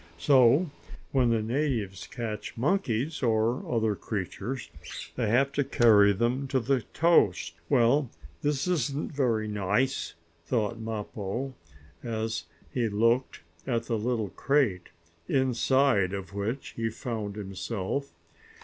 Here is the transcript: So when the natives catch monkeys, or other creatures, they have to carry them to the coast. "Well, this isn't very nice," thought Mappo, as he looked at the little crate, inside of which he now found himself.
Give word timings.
So 0.17 0.71
when 1.11 1.29
the 1.29 1.43
natives 1.43 2.07
catch 2.07 2.57
monkeys, 2.57 3.21
or 3.21 3.63
other 3.71 3.95
creatures, 3.95 4.71
they 5.15 5.29
have 5.29 5.51
to 5.51 5.63
carry 5.63 6.11
them 6.11 6.47
to 6.47 6.59
the 6.59 6.83
coast. 6.95 7.53
"Well, 7.69 8.09
this 8.41 8.67
isn't 8.67 9.11
very 9.11 9.47
nice," 9.47 10.15
thought 10.47 10.79
Mappo, 10.79 11.53
as 12.01 12.45
he 12.73 12.89
looked 12.89 13.41
at 13.67 13.83
the 13.83 13.97
little 13.99 14.29
crate, 14.29 14.89
inside 15.29 16.13
of 16.13 16.33
which 16.33 16.69
he 16.69 16.85
now 16.85 16.91
found 16.93 17.35
himself. 17.35 18.11